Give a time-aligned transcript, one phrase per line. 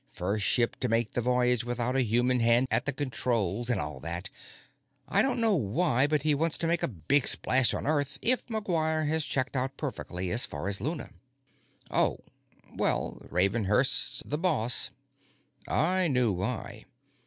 [0.11, 3.99] First ship to make the voyage without a human hand at the controls, and all
[3.99, 4.31] that.
[5.07, 8.47] I don't know why, but he wants to make a big splash on Earth if
[8.47, 11.11] McGuire has checked out perfectly as far as Luna."
[11.91, 12.21] "Oh.
[12.75, 14.89] Well, Ravenhurst's the boss."
[15.67, 16.85] I knew why.